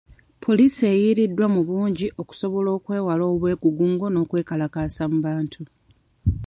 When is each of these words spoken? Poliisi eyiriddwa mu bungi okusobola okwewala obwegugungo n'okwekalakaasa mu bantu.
Poliisi 0.43 0.83
eyiriddwa 0.93 1.45
mu 1.53 1.61
bungi 1.69 2.07
okusobola 2.21 2.69
okwewala 2.77 3.23
obwegugungo 3.33 4.05
n'okwekalakaasa 4.09 5.03
mu 5.11 5.17
bantu. 5.25 5.61